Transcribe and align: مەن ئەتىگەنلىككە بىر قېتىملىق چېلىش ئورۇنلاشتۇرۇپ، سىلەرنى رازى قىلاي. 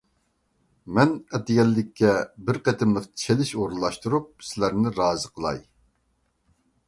مەن 0.97 1.11
ئەتىگەنلىككە 1.37 2.13
بىر 2.47 2.59
قېتىملىق 2.69 3.05
چېلىش 3.23 3.53
ئورۇنلاشتۇرۇپ، 3.59 4.31
سىلەرنى 4.49 4.95
رازى 5.01 5.33
قىلاي. 5.37 5.63